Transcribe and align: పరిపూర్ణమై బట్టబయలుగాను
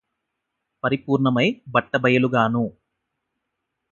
పరిపూర్ణమై 0.83 1.45
బట్టబయలుగాను 1.67 2.63